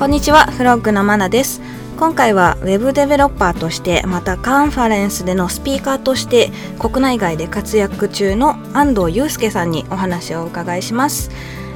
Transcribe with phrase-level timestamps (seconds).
[0.00, 1.60] こんにちは、フロッグのマナです。
[1.98, 11.30] 今回はウェブデベロッパーとしてまたカンファレンスでのスピーカーとして国内外で活躍中の安藤祐介さんにお話をお伺いします、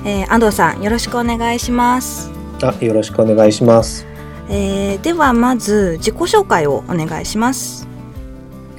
[0.07, 2.31] えー安藤さんよろしくお願いします、
[2.63, 4.07] あ、よろしくお願いします。
[4.49, 7.87] えーではまず自己紹介をお願いします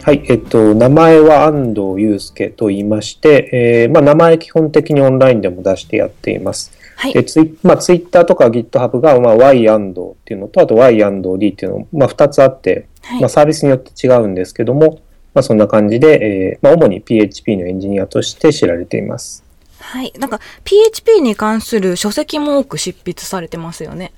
[0.02, 6.72] はい、えっと、名前は安藤祐介と言いまして、えーまあ、名前基本的にオンラインでも出してやっています。
[6.96, 7.14] はい。
[7.14, 15.02] で、ツイ,、まあ、ツイッターとか GitHub が、まあ、Y っていうのと、あと Y 安藤 D っていうの、まあ、2つあって、はい、まあ、サービスによって違うんですけども、
[15.34, 19.44] まあ、そんな感じで、えーまあ、主に PHP のエンジニアとして知られています。
[19.80, 24.14] はい、なんか PHP に関する書籍も多く執筆されてますよね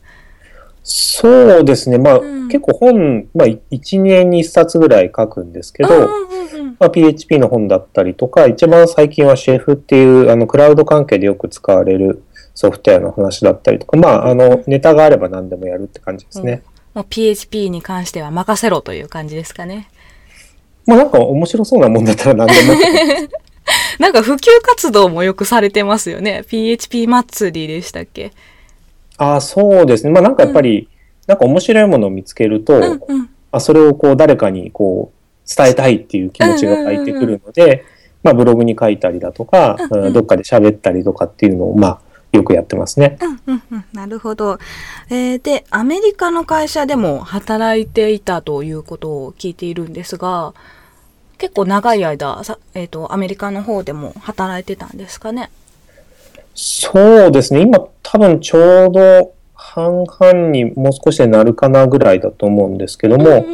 [0.90, 1.98] そうですね。
[1.98, 12.24] まあ、うん結構本、まあ、1、2年に1冊ぐらい書くんですけど、うんうんうんまあ、PHP の本だったりとか、一番最近はシェフっていうあのクラウド関係でよく使われる
[12.56, 16.64] ソフトウェアの話だったりとか、まあ、あのネタがあれば何でもやるって感じですね。
[16.94, 19.88] もう PHP に関しては任せろという感じですかね
[20.88, 22.80] まあなんか面白そうなもんだったら何でも。
[24.00, 26.44] なんか普及活動もよくされてますよね。
[26.48, 28.32] PHP 祭りでしたっけ？
[29.18, 30.12] ああ、そうですね。
[30.12, 30.90] まあなんかやっぱり、
[31.28, 33.30] なんか面白いものを見つけると、うんうん。
[33.52, 37.86] あそれをこう誰かにこう伝えたいっていう気持ちが湧いてくるので、
[38.24, 42.02] まあブログに書いたりだとか、うんうんうんどっかで喋ったりとかっていうのを、まあ
[42.34, 43.18] よくやってますね。
[43.22, 43.86] うんうんうん。
[43.94, 44.60] なるほど。
[45.10, 50.54] えーで、アメリカの会社でも働いていたということを聞いているんですが、
[51.38, 55.50] 結構長い間、さえっ、と、アメリカの方でも働いてたんですかね？
[56.60, 57.62] そうですね。
[57.62, 63.46] 今多分ちょうど半々にもう少しでなるかなぐらいだと思うんですけども、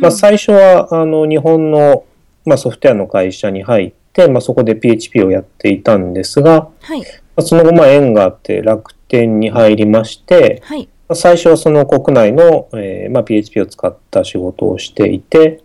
[0.00, 2.04] まあ最初はあの日本の、
[2.44, 7.00] まあ、ソフトウェアの会社に入って、まあ、そこで PHP をやっていたんですが、はい。
[7.00, 7.06] ま
[7.38, 10.88] あその後まあ縁があって楽天に入りまして、はい。
[11.08, 15.64] まあ最初はその国内の、えーまあ、PHP を使った仕事をしていて、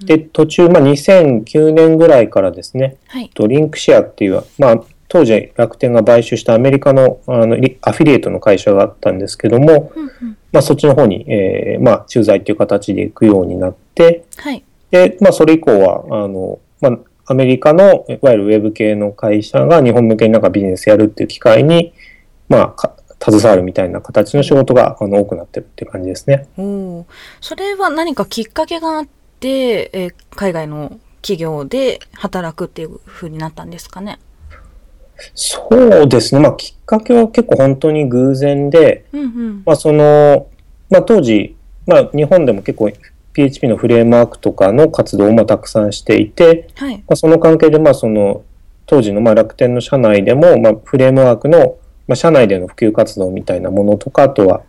[0.00, 3.28] で、途中、まあ、2009年ぐらいからですね、はい。
[3.28, 4.84] とリンクシェアっていう、まあ、
[5.14, 14.64] 当時楽天が買収したアメリカのあのリアフィリエイトの会社があったんですけども、うんうんまあ、そっちの方に、えーまあ、駐在っていう形で行くようになって、はい。
[14.90, 21.92] で、まあ、それ以降は、あの、まあ、アメリカの、いわゆるウェブ系の会社が日本向けになんかビジネスやるっていう機会に、
[22.48, 26.48] まあ、か携わるみたいな形の仕事があの多くなってるっていう感じですね。
[26.58, 27.06] おお。
[27.40, 29.06] それは何かきっかけがあっ
[29.40, 34.18] て、えー海外の企業で働くっていう風になったんですかね？
[35.34, 35.68] そ
[36.02, 36.40] うですね。
[36.40, 39.62] まあ、きっかけは結構本当に偶然で、うんうん。
[39.64, 40.48] まあ、その、
[40.90, 42.90] まあ、当時、まあ、日本でも結構
[43.32, 46.96] PHP のフレームワークとかの活動をまあたくさんしていて、はい。
[46.98, 48.42] まあ、その関係で、まあ、その、
[48.86, 51.76] 当時のまあ楽天の社内でも、まあ、フレームワークの、
[52.06, 54.62] まあ、社内での普及活動みたいなものとか、あとは、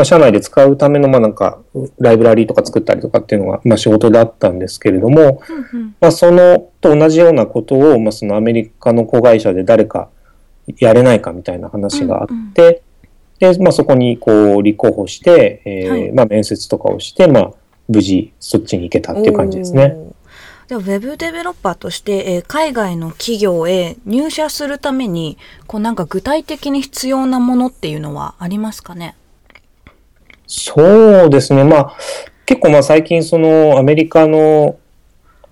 [0.00, 1.58] まあ、社内で使うための、まあ、なんか、
[1.98, 5.96] ライブラリーとか作ったりとかっていうのが、まあ、仕事だったんですけれども、うんうん。
[6.00, 10.08] まあ、その、と同じようなことを、まあ、そのアメリカの子会社で誰か
[10.78, 12.80] やれないかみたいな話があって、
[13.40, 17.50] で、まあ、そこにこう立候補して、えーはいまあ、面接とかをして、まあ、
[17.86, 19.94] 無事そっちに行けたっていう感じですね。
[20.68, 25.36] ではウェブデベロッパーとして、えー海外の企業へ入社するために、
[25.66, 29.16] こうなんか具体的に必要なものっていうのはありますかね？
[30.50, 31.62] そうですね。
[31.62, 31.96] まあ、
[32.44, 34.80] 結構まあ最近そのアメリカの、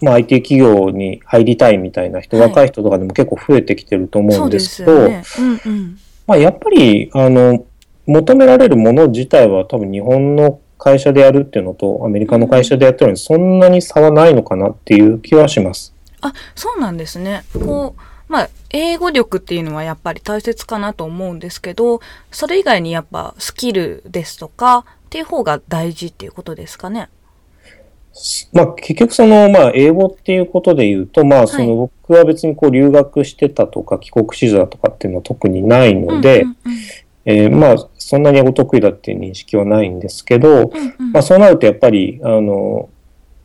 [0.03, 5.23] まあ、IT 企業に入りたいみたいな人、はい若い人とかでも結構増えてきてると思うんですけど、よね。
[5.39, 5.99] うんうん。
[6.27, 7.65] まあ、やっぱり、あの、
[8.07, 15.95] 求められるもの自体は多分日本の会社でやるっていうのとアメリカの会社でやってるのにそんなに差はないのかなっていう気はします。
[16.23, 17.45] あ、そうなんですね。
[17.53, 22.01] こう、まあ、英語力っていうのはやっぱり大切かなと思うんですけど、
[22.31, 27.09] それ以外にやっぱスキルですとかっていう方が大事っていうことですかね。
[28.53, 36.45] まあ、結局その、まあ、英語っていうことで言うと、まあ、その僕は別にこう留学してたとか帰国子女だとかっていうのは特にないので、
[37.25, 41.13] えーまあ、そんなに英語得意だっていう認識はないんですけど、うんうんうん。
[41.13, 42.89] まあ、そうなるとやっぱり、あの、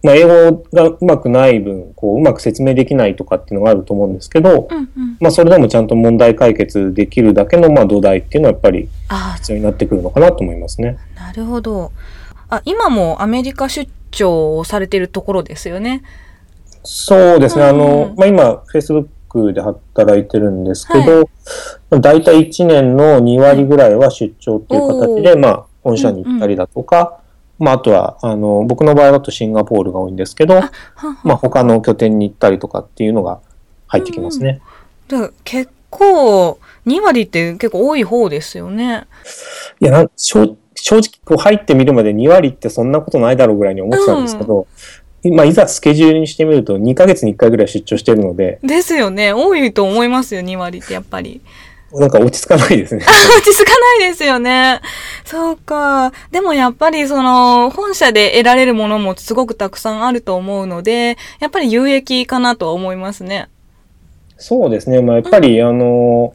[0.04, 4.90] まあ、英語がうまくない分、こう、うまく説明できないとかっていうのがあると思うんですけど、うんうん
[5.22, 10.98] まあ、それでもちゃんと問題解決できるだけの、まあ、土台っていうのはやっぱりあ必要になってくるのかなと思いますね。
[11.18, 11.92] あ、なるほど。
[12.50, 16.04] あ、今もアメリカ出張をされてるところですよね？
[16.84, 17.64] そうですね。
[17.64, 20.96] あうんの、まあ、今、Facebook で働いてるんですけ
[21.90, 27.22] ど、だいたい1年の2割ぐらいは出張っていう形で、まあ、本社に行ったりだとか、
[27.64, 30.64] まあ、あとは、あの、僕の場合だとシンガポールが多いんですけど、はん
[30.96, 33.40] はんまあ、他の拠点に行ったりとかっていうのが
[33.88, 34.62] 入ってきますね。
[35.08, 39.08] で結構、2割って結構多い方ですよね。
[39.80, 44.68] いやな正正直こう入ってみるまで2割ってそんなことないだろうぐらいに思ってたんですけど、
[45.32, 49.32] まあ、いざスケジュールにしてみると2ヶ月に1回ぐらい出張してるので、ですよね。
[49.32, 51.42] 多いと思いますよ、2割ってやっぱり。
[51.96, 53.04] なんか落ち着かないですね。
[53.06, 54.82] 落ち着かないですよね。
[55.26, 56.12] そうか。
[56.32, 63.48] でもやっぱりその、本社で得られるものもすごくたくさんあると思うので、やっぱり有益かなとは思いますね。
[64.38, 65.02] そうですね。
[65.02, 66.34] まあ、やっぱり、あの、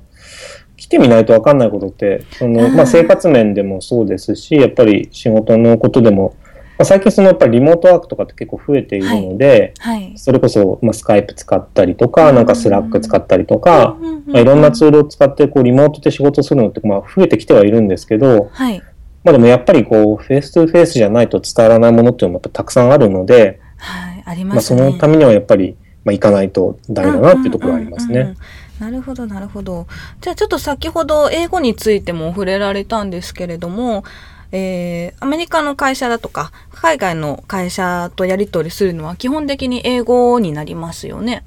[0.77, 6.37] 来てみないとわかんないことって、その、うんまあ、生活面でもそうですし、やっぱり仕事のことでも、
[6.79, 10.13] まあ、最近そのやっぱりリモートワークとかって結構増えているので、はい。
[10.17, 13.97] それこそ、まあ、スカイプ使ったりとか、うんなんかスラック使ったりとか、
[14.27, 18.81] まあ、いろんなツールを使ってこうリモートで仕事するのって、まあ、増えてきてはいるんですけど、はい。
[19.25, 24.23] まあ、でもやっぱりこう face to face じゃないと伝わらないものっていうのもやっぱたくさんあるので、はい。
[24.25, 24.79] ありまあ、ますね。
[24.79, 28.37] そのためにはやっぱり、まあ、行かないとダメだなっていうところはありますね。
[28.79, 29.89] なるほど、なるほど。
[30.21, 34.05] じゃあちょっと先ほど英語についても触れられたんですけれども、
[34.53, 41.45] えー、アメリカの会社だとか、海外の会社とやり取りするのは基本的に英語になりますよね。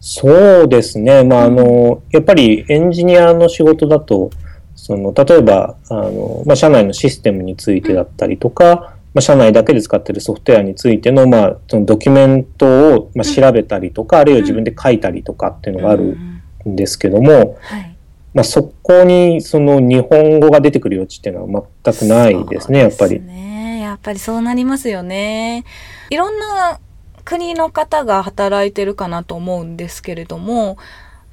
[0.00, 1.22] そうですね。
[1.22, 4.30] まあ、あの、やっぱりエンジニアの仕事だと、
[4.74, 16.32] その、例えば、あの、まあ、社内のシステムについてだったりとか、まあ、社内だけで使っているソフトウェアについての、まあ、そのドキュメントを、まあ、調べたりとか、あるいは自分で書いたりとかっていうのがあるうん
[16.68, 17.91] んですけども、はい。
[18.34, 23.20] まあ、そこに、その、日本語が出てくる余地っていうのは全くないですね、やっぱり。
[23.20, 23.52] ね。
[23.92, 25.64] やっぱりそうなりますよね。
[26.08, 26.80] いろんな
[27.24, 30.78] 国の方が働いてるかなと思うんですけれども、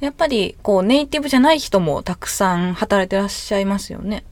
[0.02, 4.24] やっぱりこうネイティブじゃない人もたくさん働いてらっしゃいますよね。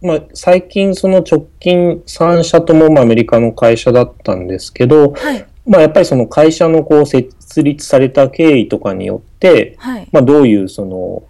[0.00, 5.46] まあ、最近その直近3社ともまあアメリカの会社だったんですけど、はい。
[5.64, 10.08] まあ、やっぱりその会社のこう設立された経緯とかによって、はい。
[10.10, 11.22] まあ、どういうその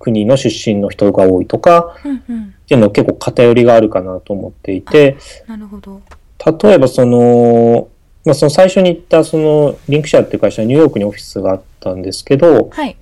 [0.00, 2.44] 国の出身の人が多いとかうんうん。
[2.46, 5.16] っていうのは結構偏りがあるかなと思っていて、
[5.46, 6.00] なるほど。
[6.62, 7.88] 例えばその、
[8.24, 12.96] まあ、その最初に言ったそのリンクシャーっていう会社はニューヨークにオフィスがあったんですけど、はい。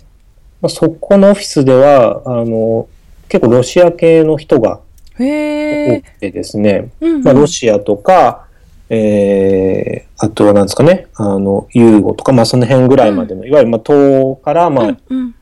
[0.61, 2.89] まあ、そこのオフィスでは、あの、
[3.29, 4.81] 結構ロシア系の人が。
[5.15, 8.47] 多くてですね、うんうんまあ、ロシアとか、
[8.89, 15.35] えー、あとは何ですかね、あの、ユーゴとか、まあ、その辺ぐらいまでの、いわゆる、まあ、東から、まあ、うんうん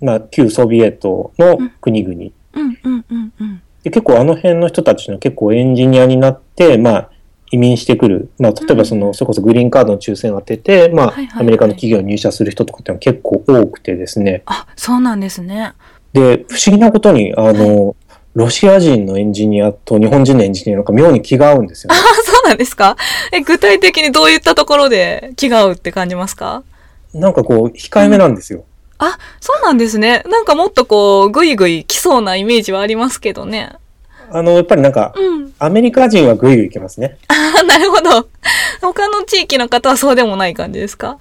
[0.00, 2.30] まあ、旧ソビエトの国々。
[2.54, 3.62] うんうんうんうん。
[3.82, 7.10] で結構あの辺の人たちの結構エンジニアになって、まあ、
[7.50, 8.30] 移民してくる。
[8.38, 14.42] まあ、例えばその、それこそグリーンカードの抽選を当てて、まあはいはいは、いアメリカの企業に入社する人とかっていうのは結構多くてですね。
[14.46, 15.72] あ、そうなんですね。
[16.12, 17.94] で、不思議なことに、あの、
[18.34, 22.00] ロシア人のエンジニアと日本人のエンジニアなんか妙に気が合うんですよあ、ね。
[22.24, 22.96] そうなんですか？
[23.32, 26.64] え、具体的にどういったところで気が合うって感じますか？
[27.12, 28.64] なんかこう、控えめなんですよ。
[28.98, 30.22] あ、そうなんですね。
[30.28, 33.70] なんかもっとこう、ぐいぐい来そうなイメージはありますけどね。
[34.30, 35.52] あの、やっぱりなんか、うん。
[35.58, 37.18] アメリカ人はグイグイ来ますね。
[37.28, 38.28] あなるほど。
[38.80, 41.18] 他の地域の方はそうでもない感じですか？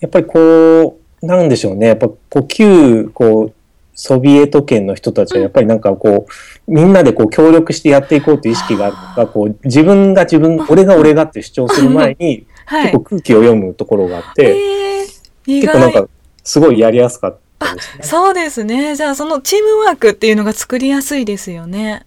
[0.00, 1.88] やっぱりこう、なんでしょうね。
[1.88, 3.52] やっぱこう、旧、こう、
[3.96, 13.00] ソビエト圏の人たちはやっぱりなんかこう、みんなでこう協力してやっていこうという意識があるとか、こう、自分が自分、俺が俺がって主張する前に、 はい結構。
[13.04, 15.04] 空気を読むところがあって。
[15.46, 16.06] 結構なんか、
[16.44, 18.04] すごいやりやすかったですね。
[18.04, 18.94] そうですね。
[18.94, 22.06] じゃあそのチームワークっていうのが作りやすいですよね。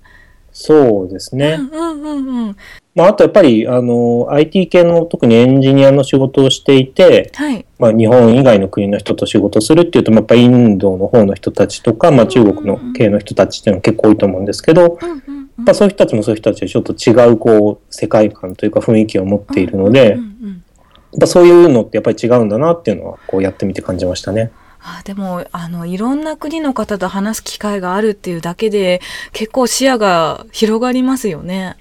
[0.51, 1.59] そうですね。
[1.59, 2.55] うんうんうんうん。
[2.95, 7.63] まあ、あとやっぱり、あの、IT 系の特にエンジニアの仕事をしていて、はい。
[7.77, 20.63] まあ、日本以外の国の人と仕事するっていうと、まあやっぱインドの方の人たちとか、まあ、中国の系の人たちっていうのは結構多いと思うんですけど、うんうんうんやっぱそういう人たちもそういう人たちでちょっと違うこう世界観というか雰囲気を持っているので、うんうんうん
[21.11, 24.51] やっぱそういうのってやっぱり違うんだなっていうのはこうやってみて感じましたね。
[24.79, 29.01] あでもあのいろんな国の方と話す機会があるっていうだけで
[29.33, 31.75] 結構視野が広がりますよね。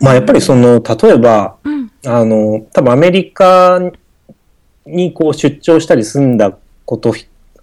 [0.00, 3.80] まあやっぱりその例えばうんあの多分アメリカ
[4.86, 7.14] にこう出張したり住んだこと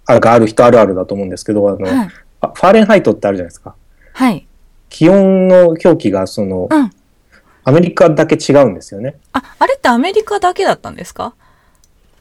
[0.06, 2.08] あがある人あるあるだと思うんですけどあの、はい
[2.40, 3.74] あファーレンハイトってあるじゃないですか。
[4.12, 4.46] はい。
[4.88, 6.90] 気温の表記がその、うん。
[7.68, 9.16] アメリカだけ違うんですよね。
[9.32, 11.34] ああれってアメリカだけだったんですか？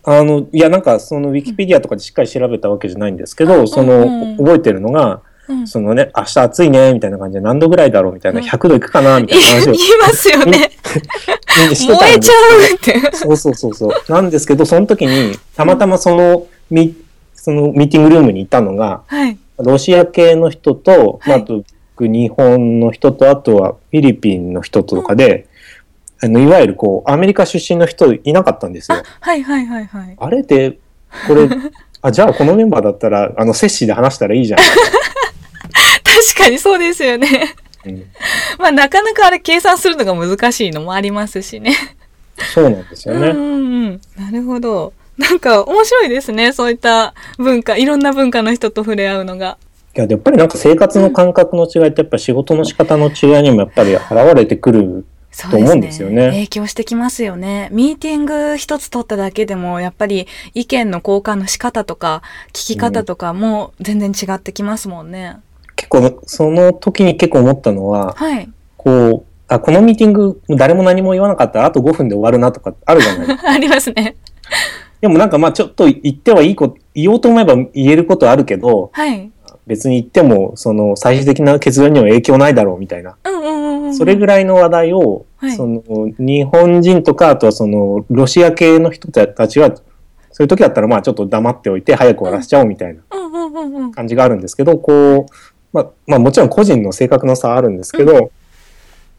[0.03, 5.67] あの、いや、なんか、その、ウィキペディアとかでしっかり調べたわけじゃないんですけど、うんそうんの、覚えてるのが、うん。
[5.67, 10.71] そのね、明日暑いね、みたいな感じで何度ぐらいだろうみたいな、うん100度いくかな、みたいな話を言いますよね。
[11.47, 13.15] 燃えちゃうって。
[13.15, 14.11] そうそうそうそう。
[14.11, 16.95] なんですけど、その時に、たまたまその、み、
[17.35, 19.37] そのミーティングルームにいたのが、はい。
[19.59, 21.63] ロシア系の人と、まあ、はいあと、
[22.03, 25.47] 日本の人と、あとはフィリピンの人とかで、
[26.21, 29.03] あの、いわゆるこう、アメリカ出身の人いなかったんですよあ。
[29.21, 30.15] はいはいはいはい。
[30.17, 30.77] あれで、
[31.27, 31.49] これ、
[32.01, 34.59] あ、じゃあこのメンバーだったら、あの、セッシーで話したらいいじゃん。
[36.45, 37.55] かにそうですよね。
[37.85, 38.03] うん、
[38.59, 41.75] まあなかなかあれ計算するのが難しいのもありますしね。
[42.53, 43.27] そうなんですよね。
[43.29, 44.01] うんうんうん。
[44.17, 44.93] なるほど。
[45.17, 46.51] なんか面白いですね。
[46.51, 49.57] そういった文化、いろんな文化の人と触れ合うのが。
[49.95, 55.05] いや、やっぱりなんか生活の感覚の違いって、やっぱ仕事の仕方の違いにもやっぱり現れてくる。
[55.49, 57.67] と思うんですよね影響してきますよね。
[57.73, 62.21] ミーティング一つ取っただけでも、やっぱり意見の交換の仕方とか、
[62.53, 65.37] 聞き方とかも全然違ってきますもんね。
[65.75, 68.49] 結構、その時に結構思ったのは、はい。
[68.77, 74.15] こう、あ、このミーティング誰も何も言わなかったらあと5分で終わるなとかあるじゃない ありますね。
[75.01, 79.31] でもなんかまあちょっと言ってはいいこと、言おうと思えば言えることあるけど、はい。
[79.67, 83.17] 別に言っても、その最終的な結論には影響ないだろうみたいな。
[83.23, 83.95] うんうんうんうん。
[83.95, 85.81] それぐらいの話題を、はいその
[86.17, 89.75] 日本人とか、あとはそのロシア系の人たちは、
[90.31, 93.91] そういう時だったらまあちょっと黙っておいて早く終わらせちゃおうみたいなうんうんうんうん。
[93.91, 95.31] 感じがあるんですけど、こう、
[95.71, 98.31] まあ、まあもちろん個人の性格の差はあるんですけど、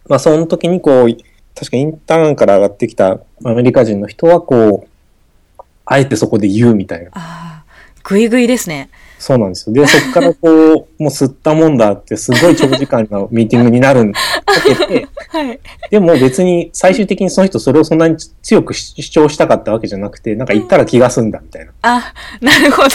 [0.09, 1.09] まあその時にこう、
[1.55, 7.11] 確かインターンから上がってきたアメリカ人の人はこう、あえてそこで言うみたいな。
[7.15, 7.65] ああ、
[8.03, 8.91] ぐいぐいですね。
[9.19, 9.75] そうなんですよ。
[9.75, 14.21] で、そこからこう、もう吸ったもんだって、すごい長時間のミーティングになるんだ
[14.65, 15.61] けて、はい。
[15.91, 21.73] でも別に最終的にその人それをそんなに強く主張したかったわけじゃなくて、なんか言ったら気が済んだみたいな。
[21.83, 22.89] あ、なるほど。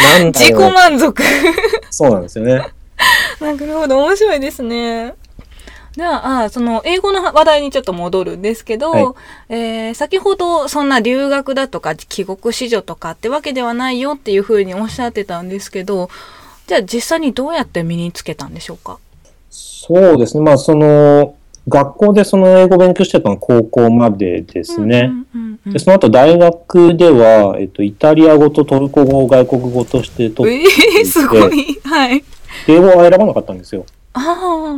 [0.00, 0.54] なんだ自己。
[0.54, 1.22] 満足。
[1.90, 2.66] そうなんですよね。
[3.40, 5.14] なるほど、面白いですね。
[5.94, 9.04] じゃあ、あその、英語の話題にちょっと戻るんですけど、はい
[9.50, 16.08] えー先ほど、そんな留学だとか、帰国子女とかってわけではないよっていうふうにおっしゃってたんですけど、
[16.66, 18.98] じゃあ実際にどうやって身につけたんでしょうか？
[19.50, 20.42] そうですね。
[20.42, 21.34] まあその、
[21.68, 25.12] 学校でその英語を勉強してたのは高校までですね。
[25.66, 30.68] でその後大学では、えっと、イタリア語とトルコ語を外国語として取っ
[30.98, 31.78] えー、すごい。
[31.84, 32.24] はい。
[32.66, 33.86] 英語は選ばなかったんですよ。
[34.14, 34.76] あ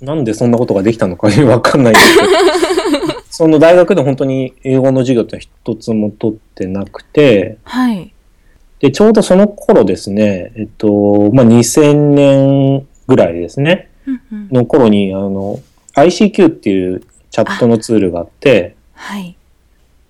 [0.00, 8.12] あ、なんでそんなことができたのかわかんないんですけど、 その大学で本当に英語の授業って一つも取ってなくて、はい。
[8.80, 14.48] で、ちょうどその頃ですね、えっと、まあ、2000年ぐらいですね、うんうん。
[14.50, 15.60] の頃に、あの、
[15.94, 19.36] ICQ っていうチャットのツールがあって、はい。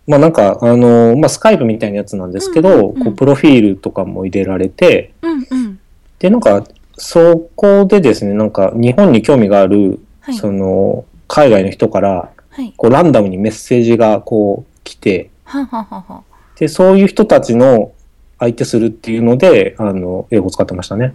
[0.07, 3.05] まあなんか、あの、まあスカイプみたいなやつなんですけど、うんうんうん。
[3.05, 5.81] こう、プロフィールとかも入れられて、うんうん。
[6.19, 6.65] で、なんか、
[7.03, 10.35] そこでですね、なんか、日本に興味がある、はい。
[10.35, 12.75] その、海外の人から、はい。
[12.77, 16.23] こう、ランダムにメッセージが、こう、来て、はははは。
[16.57, 17.93] で、そういう人たちの
[18.39, 21.15] 相手するっていうので、あの、英語を使ってましたね。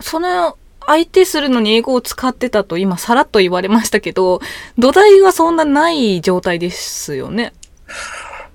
[0.00, 4.40] その相手するのに英語を使ってたと今さらっと言われましたけど、
[4.78, 7.52] 土台がそんなない状態ですよね。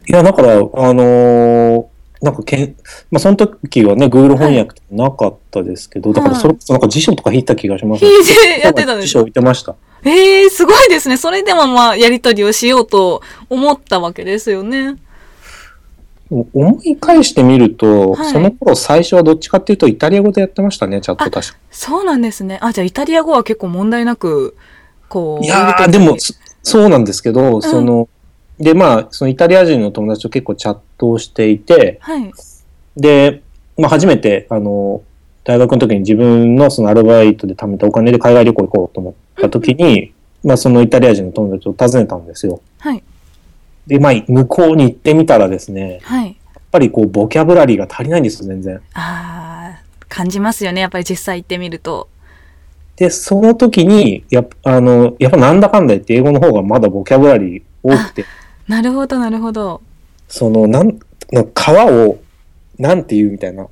[0.10, 1.86] いや、だから、あのー
[2.22, 2.76] なんかけん、
[3.12, 9.76] まあ、その時はね、Google 翻訳なかったですけど、だからそれこそなんか辞書とか引いた気がします、引いてやってたんです辞書置いてました。
[10.04, 11.18] ええー、すごいですね。
[11.18, 14.96] それでもまあ、やりとりをしようと思ったわけですよね。
[16.30, 21.58] 思い返してみると、はいその頃最初はどっちかっていうとイタリア語でやってましたね、チャット確か。
[21.72, 22.60] そうなんですね。
[22.62, 24.56] あ、じゃあイタリア語は結構問題なく、
[25.08, 25.46] こう。
[25.46, 26.34] いやでも、そ
[26.64, 28.10] そうなんですけど、その、
[28.60, 32.32] で、まあ、そのイタリア人の友達と結構チャットをしていて、はい。
[32.96, 33.42] で、
[33.78, 35.04] まあ、初めて、あの、
[35.44, 42.62] 大学の時に自分のそのアルバイトで貯めたお金で海外旅行行こうと思った時に、まあ、そのイタリア人の友達を訪ねたんですよ。
[42.80, 43.04] はい。
[43.86, 46.28] で、まあ、向こうに行ってみたらですね、はい。
[46.28, 48.82] やっぱりこう、ボキャブラリーが足りないんですよ、全然。
[48.94, 50.82] ああ、感じますよね。
[50.82, 52.10] やっぱり実際行ってみると。
[52.98, 58.26] で、その時に、やっぱ、あの、やっぱなんだかんだ言って英語の方がまだボキャブラリー多くて、
[58.68, 59.82] なるほど、なるほど。
[60.28, 61.00] その、なん、
[61.32, 62.20] の川を、
[62.78, 63.68] なんて言うみたいな、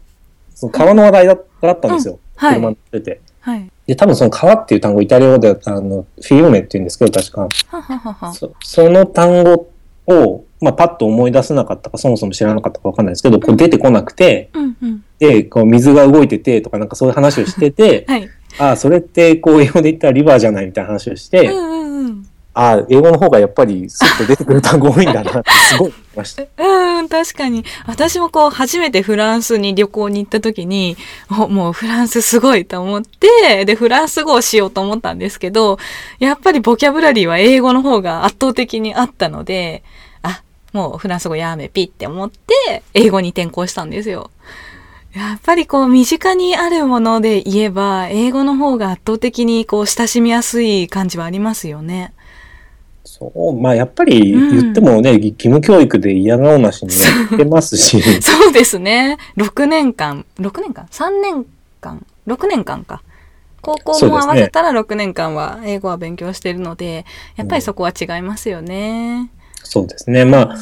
[0.53, 2.13] その川の話題だったんですよ。
[2.13, 3.21] はい車乗ってて。
[3.39, 3.71] はい。
[3.87, 7.47] で、多分その川っていう単語、イタリア語で、あの、フィウメって言うんですけど、確か。
[7.67, 8.33] はははは。
[8.33, 9.69] そその単語
[10.07, 15.03] を、まあ、パッと思い出せなかったか、そもそも知らなかったかわかんないですけど、こう出てこなくて、うんうん。
[15.19, 18.29] で、こう水が動いててとか、なんかそういう話をしてて、 はい。
[18.57, 21.84] ああ、それって、こう、英語で言ったらリバーじゃないみたいな話をして、うんうんうん。
[22.57, 26.43] ああ、英語の方がやっぱりスッと出てくる単語多いんだなって すごい思いました。
[26.43, 27.65] うん、確かに。
[27.85, 30.95] 私もこう、初めてフランスに旅行に行った時に、
[31.29, 35.77] おもうフランスすごいと思って、で、フランス語をしようと思ったんですけど、
[36.19, 39.83] やっぱりボキャブラリーは英語の方が圧倒的にあったので、
[40.21, 44.31] あ、もうフランス語やめピって思って、英語に転校したんですよ。
[45.13, 52.13] やっぱりこう、身近にあるもので言えば、英語の方が圧倒的にこう、親しみやすい感じはありますよね。
[53.05, 59.17] そう、まあやっぱり言ってもね、義務教育で嫌顔なしにやってますし、 そうですね。
[59.37, 61.45] 6年間、6年間 ?3 年
[61.79, 63.01] 間 ?6 年間か。
[63.61, 69.31] 高校も合わせたら6年間は英語は勉強しているので、やっぱりそこは違いますよね。
[69.63, 70.25] そうですね。
[70.25, 70.55] まあ、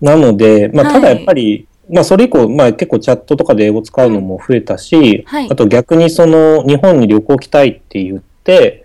[0.00, 8.84] なので、まあ、ただやっぱり、はい、まあ、それ以降、まあ、結構チャットとかで英語使うのも増えたし、はい、あと逆にその、日本に旅行来たいって言って、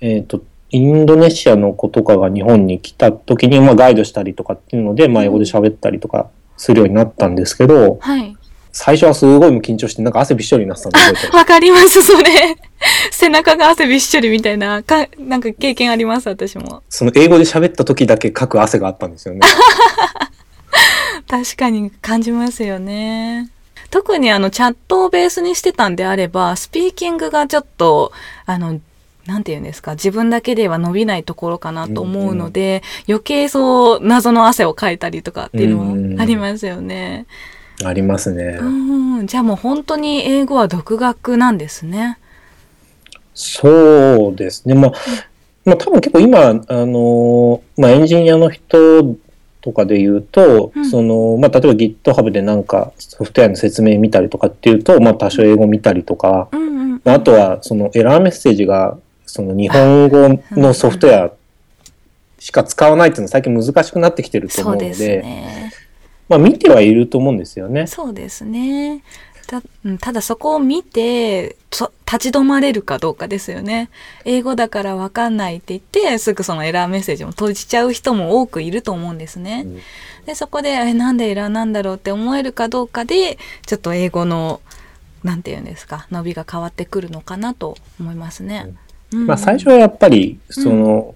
[0.00, 8.36] えっ、と、インドネシアの子とかが日本に来た時に、まあ、ガイドしたりとかっていうので、まあ、英語で喋ったりとかするようになったんですけど、はい、
[8.72, 11.28] 最初はすごい緊張して、なんか汗びっしょりになってたんで。
[11.36, 12.56] わかります、それ。
[13.10, 16.82] 背中が汗びっしょりみたいな、か、なんか経験あります、私も。
[16.88, 19.40] その英語で喋った時だけ書く汗があったんですよね。
[21.26, 23.50] 確かに感じますよね。
[23.90, 28.12] 特にあのチャットをベースにしてたんであれば、スピーキングがちょっと、
[28.46, 28.80] あの、
[29.28, 37.26] なんて言うんですか、自分だけでは伸びないところかなと思うので、うんうん、余計そう謎の汗をかいたりとかっていうのもありますよね。
[37.84, 38.58] ありますね。
[38.58, 42.18] うん、じゃあもう本当に英語は独学なんですね。
[43.34, 44.74] そうですね。
[44.74, 44.92] まあ、
[45.66, 49.14] まあ多分結構今、あの、まあエンジニアの人
[49.60, 61.32] とかで言うと、うん、その、まあ例えば GitHub でなんかソフトウェアの説明見たりとかっていうと、まあ多少英語見たりとか、うんうんうん、あとはそのエラーメッセージがその日本語のソフトウェア
[62.38, 65.72] しか使わないっていうのは最近難しくなってきてると思うので、でね、
[66.28, 67.86] まあ見てはいると思うんですよね。
[67.86, 69.02] そうですね。
[69.46, 69.62] た
[70.00, 73.90] ただそこを見て立ち止まれるかどうかですよね。
[74.24, 79.64] 英語だからわかんないって言ってすぐそのエラーメッセージも閉じちゃう人も多くいると思うんですね。
[79.66, 79.80] うん、
[80.26, 84.60] でそこでえなんでエラーなんだろうって思えるかどうかでちょっと英語の
[85.24, 88.64] なんて言うんですか伸びが変わってくるのかなと思いますね。
[88.66, 88.78] うん
[89.10, 91.14] まあ、最初はやっぱり、その、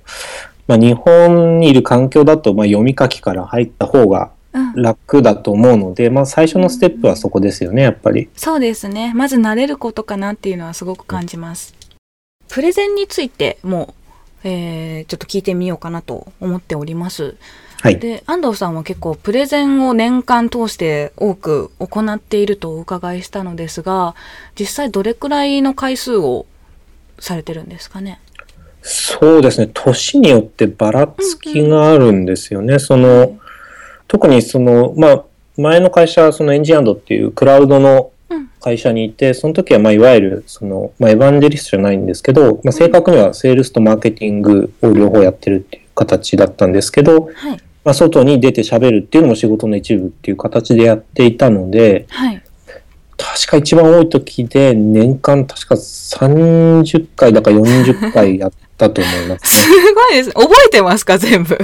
[0.66, 4.30] まあ、日本にいる環境だと、まあ、読み書きから入った方が
[4.74, 8.28] 楽だと思うので、まあ、最初のステップはそこですよね、やっぱり。
[8.36, 9.12] そうですね。
[9.14, 11.74] まず慣れることかなっていうのはすごく感じます。
[12.48, 13.94] プレゼンについても、
[14.44, 17.36] えー、ちょっと聞いてみようかなと思っております。
[17.80, 24.14] はい、で安藤さんは結構プレゼンを年間通して多く行っているとお伺いしたのですが
[24.56, 26.46] 実際どれくらいの回数を
[27.22, 28.20] されてるんですかね？
[28.82, 29.70] そうですね。
[29.72, 32.66] 年によってばらつきがあるんですよね。
[32.66, 32.72] うん。
[32.72, 33.38] うん、その
[34.08, 35.24] 特にその、まあ、
[35.56, 38.10] 前の会社はそのエンジンアンドっていうクラウドの
[38.60, 52.42] 会社にいて、その時はまあいわゆるその、まあ、エヴァンジェリストじゃないんですけど、まあ、正確にはセールスとマーケティングを両方やってるっていう形だったんですけど、はい、まあ、外に出て喋るっていうのも仕事の一部っていう形でやっていたので、はい、
[53.22, 60.30] 確か一番多い時で年間確か30回だか40回やったと思います、ね、すごいです。
[60.32, 61.56] 覚えてますか全部？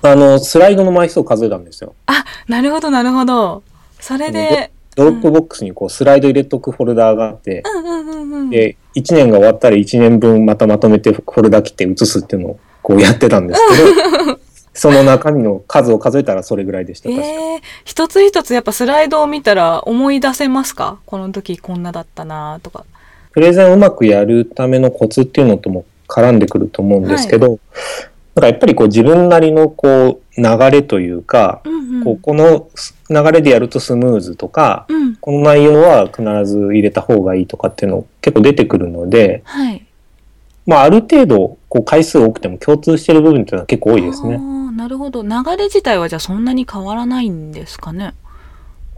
[0.00, 1.94] あの、スライドの枚数を数えたんですよ。
[2.06, 3.62] あ、なるほど、なるほど。
[4.00, 4.70] それで。
[4.94, 7.62] ドロップボックスにこうスライド入れとくフォルダーがあって、
[8.50, 13.60] で、1年が終わったら1年分またまとめてフォルダ切って移すっていうのをこうやってたんです
[14.16, 14.40] けど、
[14.78, 17.10] その中身の数を数えたらそれぐらいでした。
[17.10, 20.98] えー、一つ一つやっぱスライドを見たら思い出せますか？
[21.04, 22.84] この時こんなだったなとか。
[23.32, 27.60] プレゼンをうまくやるためのコツっていうのとも絡んでくると思うんですけど、はい、
[28.36, 32.68] なんかやっぱりこう自分なりのこう流れというか、うんうん、こうこの
[33.10, 39.84] 流れでやるとスムーズとか、うん、この内容は必ず入れた方がいいとかっていうの結構出てくるので、はい、
[40.66, 44.38] まあある程度こう回数多くても共通してる部分っていうのは結構多いですね。
[44.76, 45.22] なるほど。
[45.22, 48.14] 流れ自体はじゃあそんなに変わらないんですかね。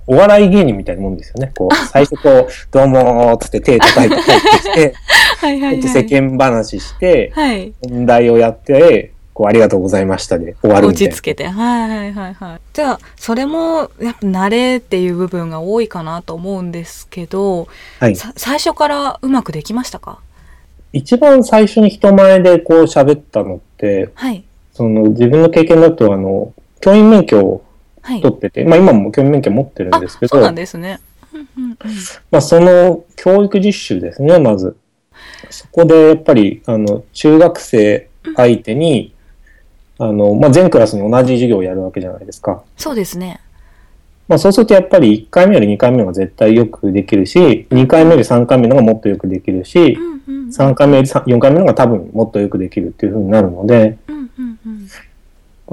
[0.07, 1.53] お笑い芸人みたいなもんですよね。
[1.57, 4.95] こう、 最初こう、どうもーつって手叩いて入ってきて、
[5.39, 11.11] はいはい、はい、世間話して、はい、問題をやって、こう、ありがとうございましたで終わるみたいな。
[11.11, 11.47] 落ち着けて。
[11.47, 12.61] はいはいはいはい。
[12.73, 17.69] じゃあ、それも、やっぱ慣れっていう部分が多いかなと思うんですけど、
[18.01, 20.19] はい、最初からうまくできましたか？
[20.93, 27.65] 一番最初に人前でこう喋ったのって、はい、その自分の経験だと、あの、教員免許を
[28.03, 31.01] 取ってて、はい、まあ今も教員免許持ってるんですけど、そうなんですね。
[32.31, 34.77] まあその教育実習ですね、まず。
[35.51, 39.15] そこでやっぱり、あの、中学生相手に、
[39.99, 42.63] うん、あの、まあ全クラスに同じ授業をやるわけじゃないですか。
[42.77, 43.41] そうですね。
[44.31, 53.99] まあそうするとやっぱり1回目より2回目の方が絶対よくできるし、2回目より3回目の方がもっとよくできるし、3回目より4回目の方が多分もっとよくできるっていうふうになるので、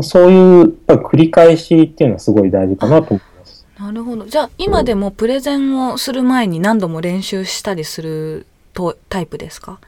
[0.01, 3.65] そういう繰り返しっていうのはすごい大事かなと思います。
[3.79, 4.25] なるほど。
[4.25, 9.79] じゃあ今でもプレゼンをする前に何度も練習したりするとタイプですか？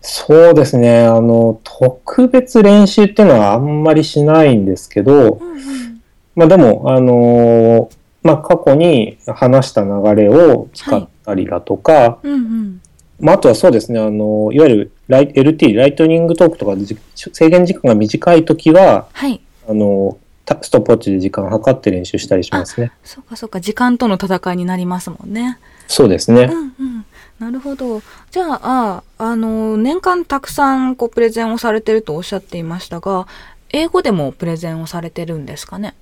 [0.00, 1.06] そうですね。
[1.06, 5.91] あの、特別練習っていうのはあんまりしないんですけど、うんうん、
[6.34, 12.80] まあでも、あのー、まあ過去に話した流れを使ったりだとか、うんうん、
[13.22, 16.74] まあ、あとはそうですね、あの、いわゆるライ LT、ライトニングトークとか
[17.14, 19.40] 制限時間が短いときは、はい。
[19.68, 22.90] あの、たストップウォッチで時間を計って練習したりしますね。
[23.04, 25.58] そうかそうか時間との戦いになりますもんね。
[25.86, 26.54] そうですねう。
[26.54, 27.04] んうん。
[27.38, 28.02] なるほど。
[28.32, 33.28] じゃあ、ああの、年間たくさんこうプレゼンをされてるとおっしゃっていましたが、
[33.70, 35.94] 英語でもプレゼンをされてるんですかね？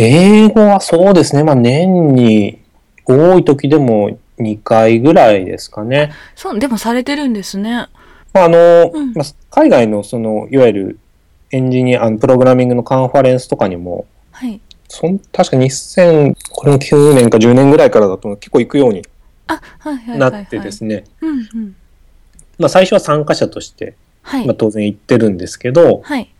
[0.00, 2.60] 英語はそうですね、まあ、年に
[3.04, 6.12] 多い時でも2回ぐらいですかね。
[6.36, 7.88] そう、でもされてるんですね。
[8.32, 10.98] まああのうんまあ、海外のそのいわゆる
[11.50, 14.60] エンジニア、あのプログラミングのカンファレンスとかにも、はい。
[14.88, 19.02] そん確か2000、これも9年か10年ぐらいからだと結構行くように
[19.48, 20.30] あ、はいはいはい、は。
[20.30, 21.76] ないってですね、うんうん。
[22.58, 24.46] まあ、最初は参加者として、はい。
[24.46, 26.32] まあ、当然行ってるんですけど、はい。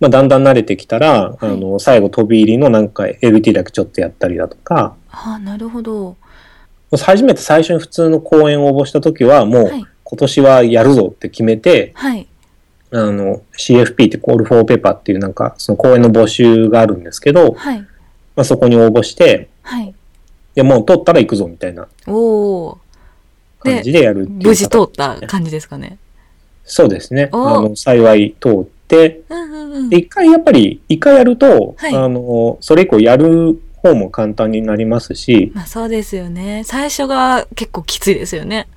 [0.00, 6.16] まあ、だんだん慣れてきたら、はいあの最後飛び入りのなんか LT だけちょっとやったりだとか、あなるほど。
[6.96, 9.86] 初めて最初に普通の講演を応募した時はもうはい。
[10.06, 12.28] 今年はやるぞって決めて、はい。
[12.92, 17.80] あの CFP ってコールフォーペーパーっていうなんかその講演の募集があるんですけど、はい。
[17.80, 17.86] ま
[18.42, 19.88] あ、そこに応募して、はい。
[19.88, 19.94] い
[20.54, 22.78] やもう通ったら行くぞみたいなおお。
[23.58, 25.98] 感じでやるっていう無事通った感じですかね。
[26.64, 27.30] そうですね。
[27.32, 29.98] おあの幸い通って、うんうんうんで。
[29.98, 36.62] 一回やっぱり、一回やると、はいあの、それ以降やる方も簡単になりますし、まあそうですよね。
[36.64, 38.68] 最初が結構きついですよね。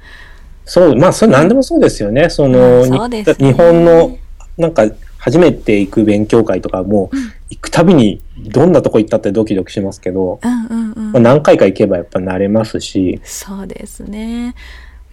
[0.65, 2.29] そう、まあ、それ何でもそうですよね。
[2.29, 4.17] その、まあそねに日本の、
[4.57, 4.85] なんか、
[5.17, 11.11] 初めて行く勉強会とかも、うん行くたびに、どんなとこ行ったってドキドキしますけど、うんうんうん。
[11.13, 14.53] まあ、何回か行けばやっぱ慣れますし、そうですね。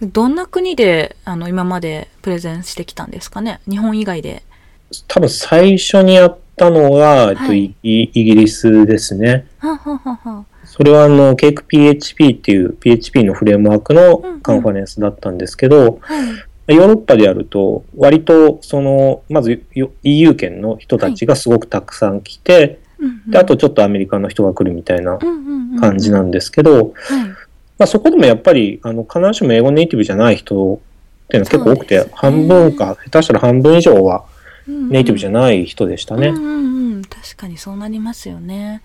[0.01, 3.61] どんな国であの今までプレゼンしてきたんですかね？
[3.69, 4.43] 日本以外で。
[5.07, 9.47] 多分最初にやったのが、えっとはいイギリスですね。
[9.59, 10.45] はははは。
[10.65, 16.23] それはあの、ケーク PHP っていう PHP のフレームワークのカンファレンスだったんですけど、は
[16.67, 16.75] い。
[16.75, 22.79] ヨーロッパでやると、割と、その、まずよ EU 圏の人たちがすごくたくさん来て、
[23.27, 25.19] で、あとちょっとアメリカの人が来るみたいな
[25.79, 27.27] 感じなんですけど、はい。
[27.77, 30.81] まあそこでもやっぱり、あの、必ずしも英語ネイティブじゃない人
[31.25, 34.25] っていうのは結構多くて、半分か、下手したら半分以上は
[34.67, 36.29] ネイティブじゃいない人でしたね。
[36.29, 37.01] うんうんうん。
[37.03, 38.81] 確かにそうなりますよね。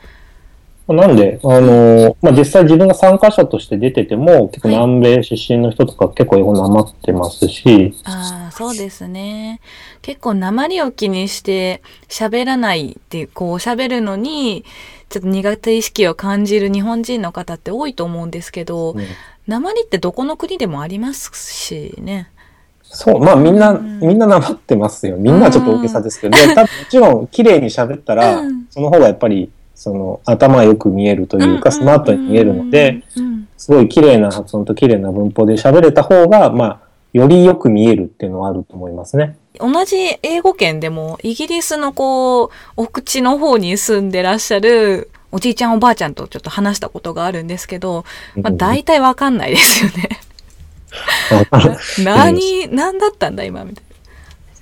[0.88, 9.60] なんで、あの、まあ、実際自分が参加者として出てても、結構はい南米出身の人とか結構英語なまってますし、ああ、そうですね。
[10.02, 14.64] 結構鉛を気にして喋らないっていう、こう喋るのに、
[15.08, 19.04] ちょっと苦手意識を感じる日本人の方って多いと思うんですけど、うん
[19.46, 22.30] 鉛ってどこの国でもありますしね。
[22.92, 24.00] そう、まあみんな、うん。
[24.00, 25.16] みんななまってますよ。
[25.16, 28.66] みんなはちょっと大げさですけど、で多分もちろん綺麗に喋ったら、うん。
[28.68, 33.02] その方がやっぱり、その頭よく見えるというか、スマートに見えるので、
[33.56, 36.80] すごい綺麗な発音と綺麗な文法で喋れた方が、まあ、
[37.12, 39.36] よりよく見えるっていうのはあると思いますね。
[39.58, 48.04] 同じ英語圏でもイギリスのこう奥地の方に住んでらっしゃるおじいちゃんおばあちゃんとちょっと話したことがあるんですけど、
[48.36, 50.20] まあ、大体わかんないですよね。
[52.04, 53.90] 何、何だったんだ今みたいな。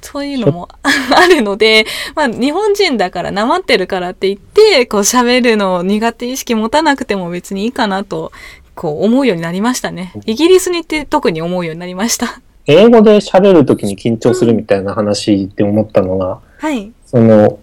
[0.00, 8.32] そういうのも あるので、まあ日本人だから、なまってるからって言って、こう喋るのを苦手意識持たなくても別にいいかなと、
[8.74, 10.12] こう思うようになりましたね。
[10.24, 12.40] イギリスに行って特に思うようになりました。
[12.66, 16.92] 英語で喋るときに緊張するみたいな話って思ったのが、はい。
[17.04, 17.58] その、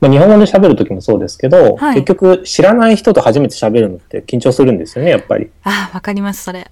[0.00, 5.50] まあ、日本語で喋るときもそうですけど、はい結局知らない人と初めて喋るのって緊張するんですよね、やっぱり。
[5.62, 6.70] ああ、わかります、それ。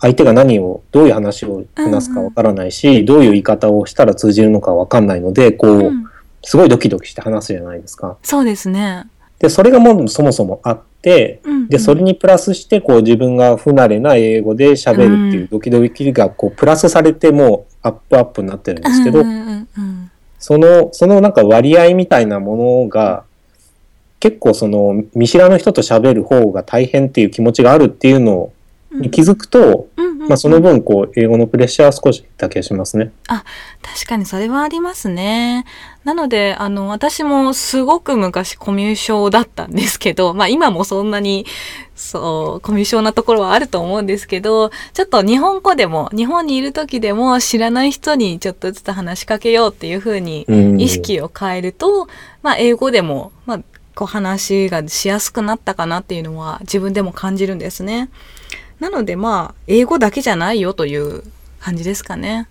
[0.00, 6.04] 相手が何を、どういう話を話すかわからないし、どういう言い方をしたら通じるのかわかんないので、こう、うん。
[6.42, 8.16] すごいドキドキして話すじゃないですか。
[8.22, 9.06] そうですね。
[9.38, 11.68] で、それがもうそもそもあって、うんうん。
[11.68, 19.22] で、それにプラスして、こう自分が不慣れな英語で喋るっていうドキドキが、こう、プラスされて、もうアップアップになってるんですけど
[20.38, 23.24] その、そのなんか割合みたいなものが、
[24.18, 28.59] 結構その、見知らぬ人と喋る方が大変っていう気持ちがあるっていうのうん
[28.92, 29.88] に気づくと、
[30.28, 33.12] まあその分、こう、英語のプレッシャーは少し減った気がしますね。
[33.82, 35.64] 確かにそれはありますね。
[36.04, 41.46] なので、あの、私もすごく昔コミュ障だったんですけど、まあ今もそんなに、
[41.94, 52.08] そう、コミュ障なところはあると思うんですけど、ちょっと日本語でも、日本にいる時でも知らない人にちょっとずつ話しかけようっていうふうにうん意識を変えると、
[52.42, 53.60] まあ英語でも、まあ、
[53.94, 58.10] こう話がしやすくなったかなっていうのは自分でも感じるんですね。
[58.80, 61.22] なのでまあ、英語だけじゃないよという
[61.60, 62.48] 感じですかね。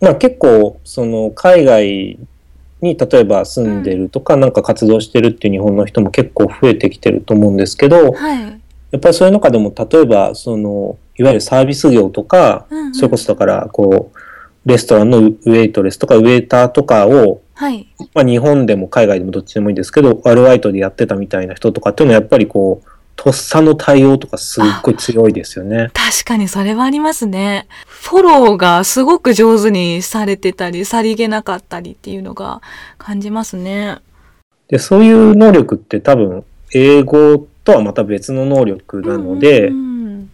[0.00, 2.18] まあ結構、その、海外
[2.80, 8.60] に例えば住んでるとか、なんか活動してるっていう日本の人も結構増えてきてると思うんですけど、はい。
[8.90, 14.18] やっぱりそういう中でも、例えば、その、いわゆるサービス業とか、うんうんそれこそだから、こう、
[14.66, 17.86] レストランのウェイトレスとかウェイターとかを、はい。
[18.14, 22.88] まあ日本でも海外でもどっちでもいいんですけど、アルバイトでやってたみたいな人とかっていうのはやっぱりこう、
[23.22, 25.90] とっさの対応とかすっごい強いですよね。
[25.92, 27.68] 確かにそれはありますね。
[27.84, 32.62] フォローがすごく上手にされてたり、さりげなかったりっていうのが
[32.96, 33.98] 感じますね。
[34.68, 40.30] で、そういう能力って多分、英語とはまた別の能力なので、うん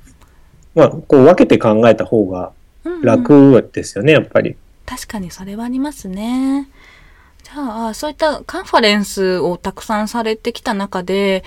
[0.76, 2.52] まあ、こう分けて考えた方が
[2.84, 4.54] うんうん楽ですよね、やっぱり。
[4.84, 6.68] 確かにそれはありますね。
[7.42, 11.42] じゃあ、そういったカンファレンスをたくさんされてきた中で、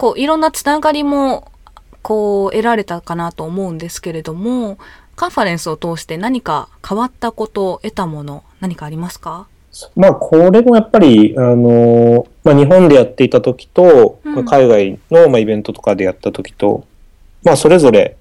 [0.00, 1.52] こう、いろんなつながりも、
[2.00, 4.78] こう、得られたかなと思うんですけれども、
[5.14, 9.46] カンファレンスを通して何か変わったこと、得たもの、何かありますか？
[9.94, 16.86] まあ、これもやっぱり、あの、まあ、日本でやっていた時と、うんまあ海外の、まあ、イベントとかでやった時と、
[17.44, 18.16] まあ、それぞれ、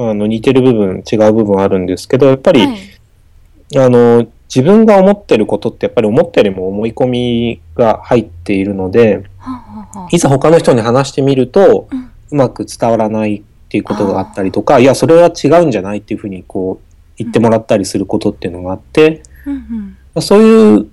[0.00, 2.78] あの、似てる部分、違う部分はあるんですけど、やっぱり、はい。
[3.78, 9.24] あの、自分が思ってることって、やっぱり思ったよりも思い込みが入っているので、
[10.10, 11.88] いざ他の人に話してみると、
[12.32, 19.22] うまく伝わらないっていうことがあったりとか、いや、それは違うんじゃないっていうふうに、こう、言ってもらったりすることっていうのがあって、
[20.20, 20.86] そういう、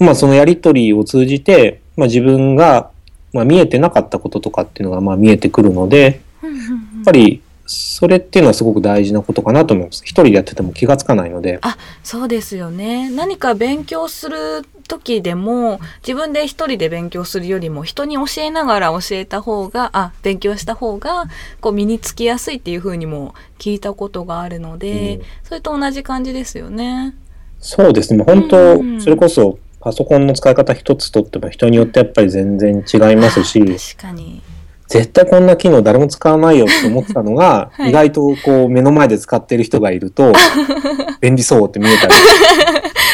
[0.00, 2.90] まあそのやりとりを通じて、まあ自分が、
[3.32, 10.02] まあ見えてなかったこととかっていうのがまあ見えてくるので、やっぱりそれっていうのはすごく大事なことかなと思います。
[10.04, 11.60] 一人でやってても気がつかないので。
[12.02, 13.10] そうですよね。
[13.10, 14.36] 何か勉強する
[14.86, 21.24] 時でも、自分で一人で勉強するよりも、人に教えながら教えた方が、あ、勉強した方が、
[21.62, 27.14] こう身につきやすいっていう風にも聞いたことがあるので、うんそれと同じ感じですよね。
[27.60, 28.18] そうですね。
[28.18, 28.46] もう本う
[28.82, 33.60] ん当、それこそパソコンの使い方一つとっても人によってやっぱり全然違いますし、
[33.96, 34.42] 確かに。
[34.88, 40.32] 絶対こんな機能誰も使わないよって思ってたのが、 はい意外とこう目の前で使ってる人がいると、
[41.20, 42.14] 便利そうって見えたり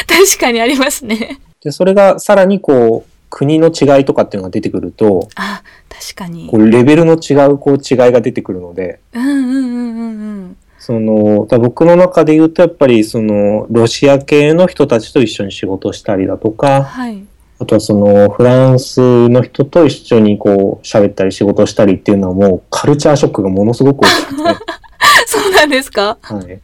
[0.07, 1.39] 確かにありますね。
[1.63, 6.57] で、それがさらにこう、国の違いとかっていうのが出てくると、あ、確かにこ。
[6.57, 10.03] うレベルの違うこう違いが出てくるので、うんうんうんうんう
[10.49, 10.57] ん。
[10.77, 17.23] その、だ僕の中で言うとやっぱりその、ロシア系の人たちと一緒に仕事したりだとか、はい。
[17.61, 24.43] あとはその、フランスの人と一緒にこう、喋ったり仕事したりっていうのはもう、カルチャーショックがものすごく大きくて、
[25.27, 26.17] そうなんですか？
[26.21, 26.59] はい。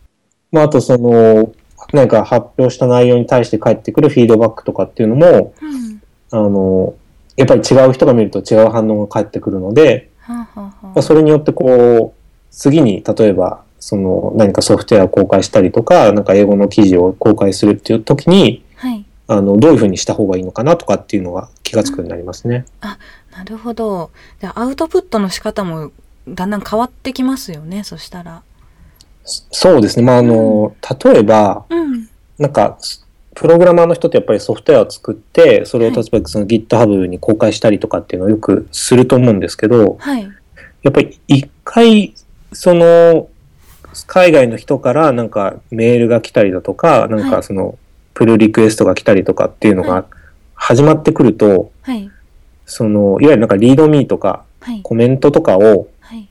[0.51, 1.51] まあ、あとその、
[1.93, 6.01] なんか発表した内容に対して返ってくるフィードバックとかっていうのも、うん。
[6.31, 6.95] あの、
[7.35, 19.05] やっぱり違う人が見ると違う反応が返ってくるので、はあはそれによってこう、次に例えば、その何かソフトウェアを公開したりとか、なんか英語の記事を公開するっていう時に、はい。
[19.27, 22.65] あの、どういうふうにした方がいいのかなとかっていうのが気がつくようになりますね。
[22.81, 24.09] なるほど。
[24.41, 25.91] じゃあアウトプットの仕方も
[26.27, 28.41] だんだん変わってきますよね、そしたら。
[29.23, 30.05] そそうですね。
[30.05, 32.09] まあ、あの、例えば、うん。
[32.37, 32.77] なんか、
[33.35, 40.23] プログラマーの人ってやっぱりソフトウェアを作って、それをはい例えばその GitHub に公開したりとかっていうのをよくすると思うんですけど、はい。
[40.81, 42.13] やっぱり一回、
[42.53, 43.29] その、
[44.07, 47.77] 海外の人からなんかメールが来たりだとか、なんはいかその、
[48.17, 50.05] プルリクエストが来たりとかっていうのはいが
[50.55, 52.09] 始まってくると、はい。
[52.65, 54.81] その、いわゆるなんかリードミーとかはい。
[54.81, 56.27] コメントとかをはい。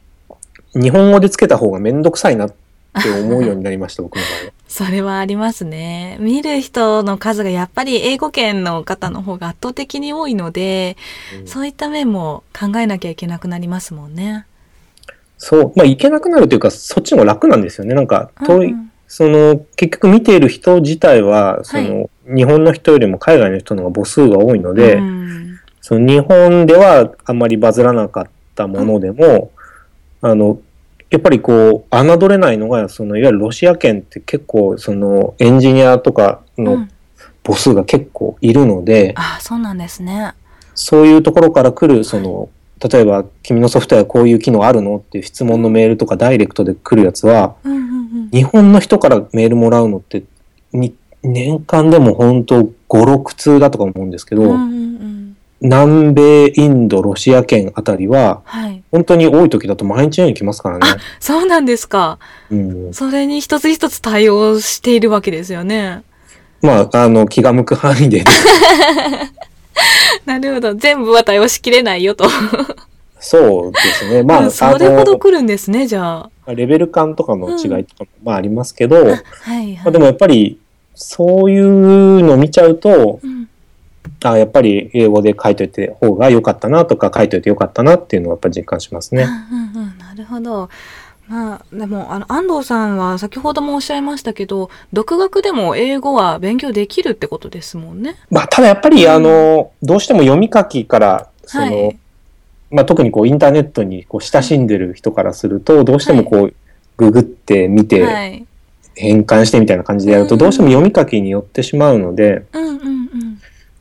[0.74, 4.52] 日本語でつけた方がめんどくさいなって思うようになりました、僕の場合は。
[4.66, 6.16] それはありますね。
[6.18, 10.96] 見る人の数がやっぱり英語圏の方の方が圧倒的に多いので、
[11.44, 14.44] そういった面も考えなきゃいけなくなりますもんね。
[15.38, 17.94] そう、まあ、いけなくなるというか、そっちの方が楽なんですよね。
[17.94, 25.58] なんか、遠い、うんうんその、結局見ている人自体は、その、日本の人よりも海外の人の方が母数が多いので、うん。
[25.80, 29.52] その日本ではあんまりバズらなかったものでも、
[30.20, 30.58] あの、
[31.10, 36.90] やっぱりこう、侮れないのが、その、いわゆるロシア圏って結構、その、エンジニアとかのうん。
[37.46, 40.34] 母数が結構いるので、あ、そうなんですね。
[40.74, 42.48] そういうところから来る、その、
[42.90, 47.95] 例えば、君のソフトウェアこういう機能あるのっていう質問のメールとかダイレクトで来るやつは、うんうんうん。
[48.32, 50.24] 日本の人からメールもらうのって、
[50.72, 55.36] に年間でも本当5、6通だとか思うんですけど、うんうんうん。
[55.60, 58.82] 南米、インド、ロシア圏あたりは、はい。
[58.90, 60.86] 本当に多い時だと毎日のように来ますからね。
[61.18, 62.18] そうなんですか。
[62.50, 66.02] うん、それに一つ一つ対応しているわけですよね。
[66.62, 68.24] まあ、あの、気が向く範囲で、
[70.24, 70.74] なるほど。
[70.74, 72.26] 全部は対応しきれないよと。
[73.18, 74.22] そうですね。
[74.22, 76.54] まあ、それほど来るんですね、じゃあ。
[76.54, 79.80] レベル感とかの違いとかも、まあありますけど、はいまはい。
[79.84, 80.60] あでもやっぱり、
[80.94, 83.48] そういうのを見ちゃうと、うん
[84.24, 89.24] あやっぱり英語で書いといて方が良かったなとか書いといて良かったなっていうのはやっぱり実感しますね。
[89.24, 90.68] うんうんうん、なるほど。
[91.28, 98.16] まあ、でも、あの、安藤さんは先ほどもおっしゃいましたけど、独学でも英語は勉強できるってことですもんね。
[98.30, 101.98] まあ、ただやっぱり、あの、どうしても読み書きから、その、はい
[102.76, 106.54] まあ、特にこうインターネットにこう親しんでる人からすると、どうしてもこう、
[106.98, 108.46] ググってみて、はい。
[108.94, 112.80] 変換してみたいな感じでやると、うんどうしても読み書きに寄ってしまうので、うんうんうん。
[112.82, 112.88] ま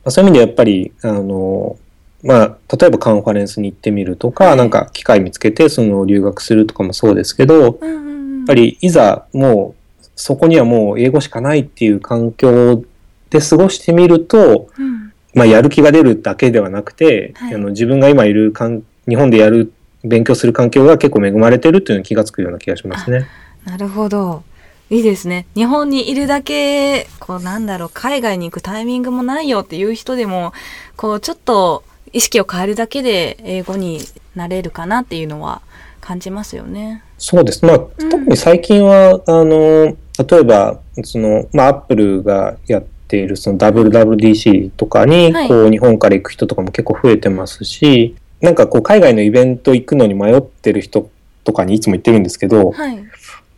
[0.06, 1.76] あそういう意味でやっぱり、あの、
[2.22, 8.46] まあ、例えばカンファレンスに行ってみるとか、はいなんか機会見つけて、その留学するとかもそうですけど、やっうんうんうん。
[8.46, 12.82] ぱりいざもう、そこにはもう英語しかないっていう環境
[13.28, 15.05] で過ごしてみると、うん。
[15.36, 19.70] まあ、やる気が出るだけではなくて、はいあの自分が今いるかん日本でやる
[20.02, 23.26] 勉強する環境が結構恵まれてるっていうのに気がつくような気がしますね。
[23.64, 24.42] なるほど。
[24.88, 25.46] いいですね。
[25.54, 30.54] 日本にいるだけ、こうなんだろう、海外に行くタイミングもないよっていう人でも、
[30.96, 34.00] こうちょっと意識を変えるだけで英語に
[34.34, 35.60] なれるかなっていうのは
[36.00, 37.02] 感じますよね。
[37.18, 37.62] そうです。
[37.64, 39.96] まあ、うん特に最近は、あの、
[40.28, 51.08] 例えば、その、まあ、アップルがやっているその WWDC とかに、はいこう、日本から行く人とかも結構増えてますし、なんかこう、海外のイベント行くのに迷ってる人
[51.44, 52.96] とかにいつも言ってるんですけど、はい。
[52.96, 53.00] い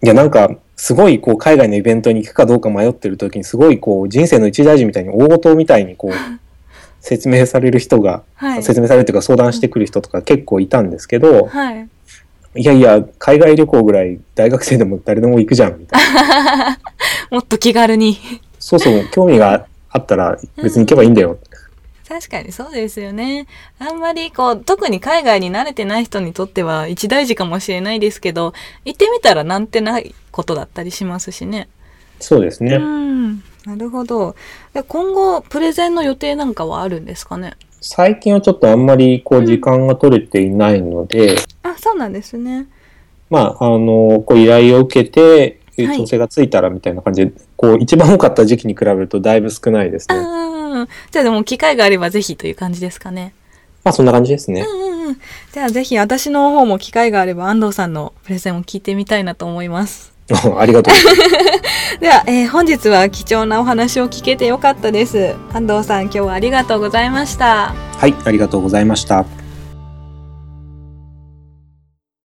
[0.03, 6.13] や、なんか、すごいこう、海外のイベントに行くかどうか迷ってる時に、すごいこう、人生の一大事みたいに大事みたいにこう、
[7.01, 8.63] 説明される人が、はい。
[8.63, 11.89] 説明されるというか相談してくる人とか結構いたんですけど、はい。
[12.55, 16.79] いやいや、海外旅行ぐらい大学生でも誰でも行くじゃん、みたいな。
[17.31, 18.19] もっと気軽に。
[18.68, 21.38] そうそう、興味があったら別に行けばいいんだよ。
[22.07, 23.46] 確かにそうですよね。
[23.78, 28.52] あんまりこう、特に海外に慣れてない人にとっては一大事かもしれないですけど、
[28.85, 31.70] 行ってみたらなんてないことだったりしますしね。
[32.20, 32.76] うそうですね。
[32.76, 33.37] ん。
[33.64, 34.37] なるほど。
[34.74, 37.54] で今後、プレゼンの予定なんかはあるんですかね？
[37.81, 42.66] 最近はちょっとあんまりこう時間が取れていないので、あ、そうなんですね。
[43.31, 50.17] まあ、あの、こう依頼を受けて、はい調整がついたらみたいな感じで、こう一番多かった時期に比べるとだいぶ少ないですね。
[51.11, 53.35] じゃあでも機会があればぜひという感じですかね。
[53.85, 54.62] まあそんな感じですね。
[54.62, 55.21] うんうんうん。
[55.53, 60.12] じゃあぜひ私の方も機会があれば安藤さんのプレゼンを聞いてみたいなと思います。
[60.59, 61.99] ありがとうございます。
[62.01, 65.35] では、えー本日は貴重なお話を聞けてよかったです。
[65.53, 67.75] 安藤さん今日はありがとうございました。
[67.97, 69.48] はい、ありがとうございました。